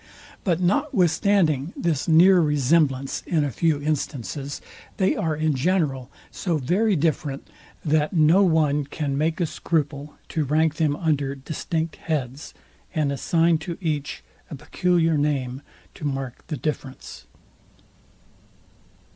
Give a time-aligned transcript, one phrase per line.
[0.43, 4.59] But notwithstanding this near resemblance in a few instances,
[4.97, 7.47] they are in general so very different,
[7.85, 12.55] that no one can make a scruple to rank them under distinct heads,
[12.95, 15.61] and assign to each a peculiar name
[15.93, 17.27] to mark the difference.